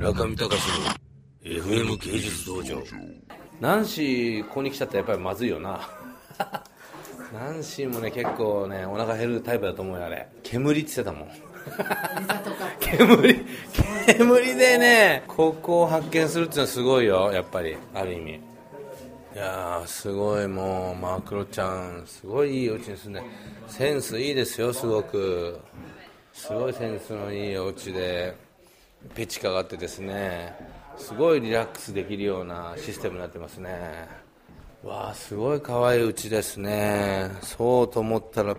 [0.00, 2.82] 中見隆の FM 芸術道場。
[3.60, 5.90] ナンシーここに来ちゃったらやっぱりまずいよな。
[7.34, 10.26] ナンシーもね結構ねお腹減るタイプだと思うよあれ。
[10.42, 11.28] 煙って言ってたもん。
[12.80, 13.44] 煙
[14.06, 17.76] 煙でねここを発見するっていうのはすごいよやっぱり。
[17.92, 18.30] ある意味。
[18.32, 18.40] い
[19.36, 23.22] やーすごいもうマクロちゃんすごいいいお家に住んで。
[23.68, 25.60] センスいいですよすごく。
[26.32, 28.34] すごいセンスのいいお家で
[29.14, 30.54] ペチカがあってですね
[30.96, 34.08] すごいリラックスできるようなシステムになってますね。
[34.84, 37.30] わあすごい可愛い家ですね。
[37.42, 38.56] そうと思ったら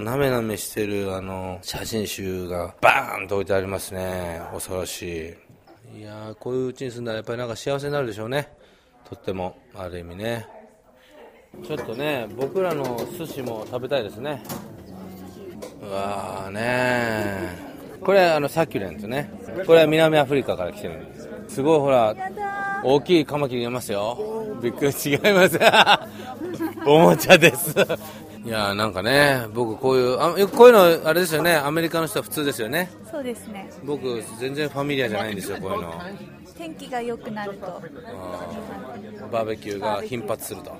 [0.00, 4.40] なめなめしてるあの写真集がバーンと置いてありますね。
[4.52, 5.36] 恐ろし
[5.94, 6.00] い。
[6.00, 8.52] いやーこういう家に住んだらやっぱりなんか幸せになるでしょうね。
[9.08, 10.46] とってもある意味ね。
[11.64, 14.42] ちょっとね僕らの寿司も食べたいですね。
[15.82, 17.73] うわーね
[18.04, 19.30] これあのサキュレントね。
[19.66, 21.28] これは南アフリカから来てるんです。
[21.48, 22.14] すごいほら
[22.84, 24.18] 大きいカマキリがいますよ。
[24.62, 25.58] びっくり違います。
[26.86, 27.74] おもちゃです。
[28.44, 31.54] いやーなんかね僕こういうあこういうのあれですよね。
[31.54, 32.90] アメリカの人は普通ですよね。
[33.10, 33.70] そうですね。
[33.84, 35.94] 僕全然ファミリアじゃないんですよこういうの。
[36.58, 37.82] 天気が良くなると。
[39.32, 40.76] バーベキューが頻発すると。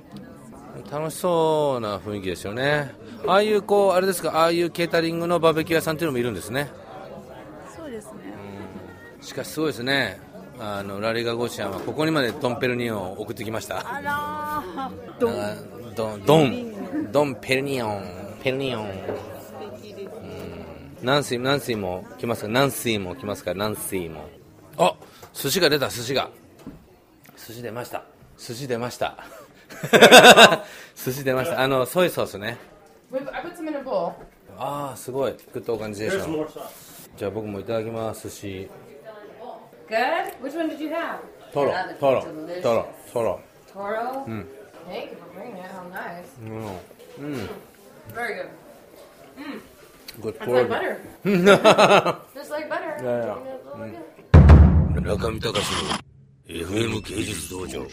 [0.91, 2.93] 楽しそうな雰囲気ですよね。
[3.27, 6.69] ああいうこうあれですかああいうケータリングのバーベキュー屋さんっていうのもいるんですね
[9.25, 10.21] しかしすごいですね。
[10.61, 13.79] あのラリー・ガゴシアンはここにまでドンペリニヨンを送ってきました。
[13.81, 15.19] あらー。
[15.19, 18.05] ドンドンドンドンペリニヨン。
[18.43, 18.85] ペリニヨン。
[18.85, 18.95] うん。
[21.03, 22.49] ナンシーナンシーも来ますか？
[22.49, 23.53] ナンシーも来ますか？
[23.53, 24.29] らナンシーも。
[24.79, 24.95] あ
[25.33, 26.31] 寿司が出た寿司が。
[27.37, 28.05] 寿司出ました。
[28.39, 29.17] 寿司出ました。
[30.95, 31.61] 寿司出ました。
[31.61, 32.59] あのソイソースね.
[34.57, 35.35] ああすごい。
[35.53, 36.47] グッドオーガニゼーション。
[37.17, 38.71] じゃあ僕もいただきます寿司
[39.88, 40.34] Good.
[40.42, 41.20] Which one did you have?
[41.54, 42.62] トロ That トロ looks delicious.
[42.62, 43.40] トロトロ
[43.74, 44.26] Toro.
[44.88, 45.66] Thank you for bringing it.
[45.72, 46.26] How nice.
[46.42, 47.50] うん
[48.14, 48.50] Very good.
[50.22, 51.02] Good It's like butter.
[52.36, 52.98] Just like butter.
[53.02, 53.38] Yeah, yeah.
[53.76, 55.04] Really good.
[55.06, 55.90] 中見隆の
[56.48, 57.86] FM 芸術道場